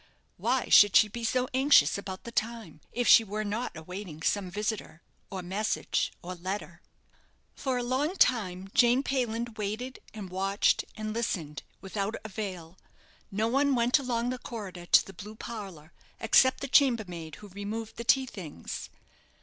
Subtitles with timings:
[0.37, 4.49] Why should she be so anxious about the time, if she were not awaiting some
[4.49, 6.81] visitor, or message, or letter?
[7.53, 12.79] For a long time Jane Payland waited, and watched, and listened, without avail.
[13.29, 17.97] No one went along the corridor to the blue parlour, except the chambermaid who removed
[17.97, 18.89] the tea things.